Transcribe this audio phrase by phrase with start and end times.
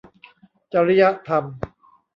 [0.73, 1.43] จริยธรรม